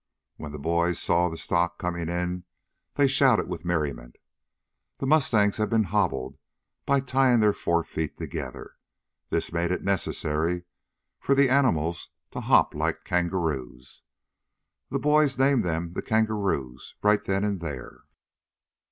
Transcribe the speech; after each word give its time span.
When 0.37 0.51
the 0.51 0.57
boys 0.57 0.99
saw 0.99 1.29
the 1.29 1.37
stock 1.37 1.77
coming 1.77 2.09
in 2.09 2.43
they 2.95 3.05
shouted 3.07 3.47
with 3.47 3.63
merriment. 3.63 4.15
The 4.97 5.05
mustangs 5.05 5.57
had 5.57 5.69
been 5.69 5.83
hobbled 5.83 6.39
by 6.87 7.01
tying 7.01 7.39
their 7.39 7.53
fore 7.53 7.83
feet 7.83 8.17
together. 8.17 8.77
This 9.29 9.53
made 9.53 9.69
it 9.69 9.83
necessary 9.83 10.63
for 11.19 11.35
the 11.35 11.49
animals 11.51 12.09
to 12.31 12.41
hop 12.41 12.73
like 12.73 13.03
kangaroos. 13.03 14.01
The 14.89 14.97
boys 14.97 15.37
named 15.37 15.63
them 15.63 15.91
the 15.91 16.01
kangaroos 16.01 16.95
right 17.03 17.23
then 17.23 17.43
and 17.43 17.59
there. 17.59 18.05